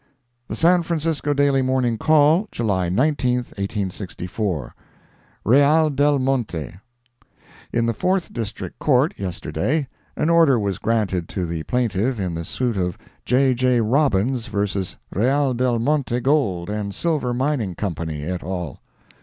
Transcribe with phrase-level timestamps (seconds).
[0.47, 4.73] The San Francisco Daily Morning Call, July 19, 1864
[5.45, 6.73] REAL DEL MONTE
[7.71, 9.87] In the Fourth District Court, yesterday,
[10.17, 13.53] an order was granted to the plaintiff in the suit of J.
[13.53, 13.79] J.
[13.79, 14.97] Robbins vs.
[15.11, 18.79] Real del Monte Gold and Silver Mining Company et al.